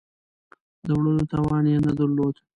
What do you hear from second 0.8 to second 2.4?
د وړلو توان یې نه درلود.